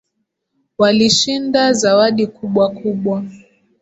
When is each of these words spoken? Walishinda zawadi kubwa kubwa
Walishinda 0.77 1.73
zawadi 1.73 2.27
kubwa 2.27 2.69
kubwa 2.69 3.23